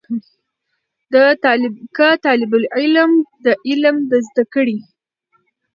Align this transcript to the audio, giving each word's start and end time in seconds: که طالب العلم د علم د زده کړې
که 1.95 2.07
طالب 2.25 2.51
العلم 2.59 3.11
د 3.45 3.45
علم 3.67 3.95
د 4.09 4.11
زده 4.27 4.43
کړې 4.53 4.77